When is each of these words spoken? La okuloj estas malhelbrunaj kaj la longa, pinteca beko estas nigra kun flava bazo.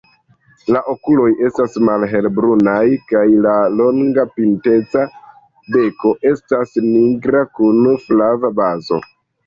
La 0.75 0.79
okuloj 0.93 1.27
estas 1.49 1.77
malhelbrunaj 1.89 2.79
kaj 3.13 3.23
la 3.47 3.53
longa, 3.83 4.27
pinteca 4.41 5.07
beko 5.77 6.17
estas 6.35 6.77
nigra 6.91 7.47
kun 7.61 7.83
flava 8.09 8.57
bazo. 8.65 9.05